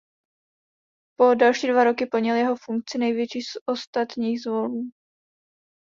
[1.19, 4.81] Po další dva roky plnil jeho funkci největší z ostatních zvonů.